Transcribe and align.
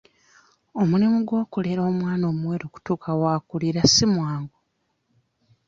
Omulimu 0.81 1.17
gw'okulera 1.27 1.81
omwana 1.91 2.23
omuwere 2.31 2.63
okutuuka 2.69 3.09
w'akulira 3.21 3.81
si 3.93 4.05
mwangu. 4.13 4.57